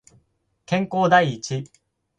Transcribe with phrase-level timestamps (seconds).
[0.65, 1.69] 健康第一